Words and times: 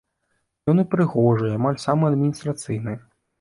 Ён 0.71 0.81
і 0.83 0.85
прыгожы, 0.93 1.45
і 1.51 1.59
амаль 1.59 1.77
самы 1.85 2.09
адміністрацыйны. 2.11 2.97